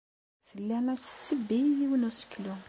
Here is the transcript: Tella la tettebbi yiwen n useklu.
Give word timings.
Tella 0.47 0.77
la 0.85 0.93
tettebbi 1.03 1.57
yiwen 1.77 2.01
n 2.01 2.07
useklu. 2.09 2.53